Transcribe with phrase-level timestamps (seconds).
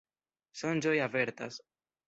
[0.61, 1.63] Sonĝoj avertas.